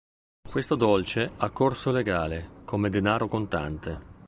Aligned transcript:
Questo 0.49 0.73
dolce 0.73 1.29
ha 1.37 1.51
corso 1.51 1.91
legale, 1.91 2.63
come 2.65 2.89
denaro 2.89 3.27
contante. 3.27 3.99